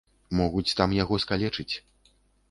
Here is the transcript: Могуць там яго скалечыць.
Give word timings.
Могуць 0.37 0.75
там 0.79 0.95
яго 1.03 1.19
скалечыць. 1.23 1.69